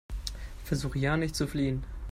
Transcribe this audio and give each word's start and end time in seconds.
Versuche 0.63 0.97
ja 0.97 1.15
nicht 1.15 1.35
zu 1.35 1.45
fliehen! 1.45 1.83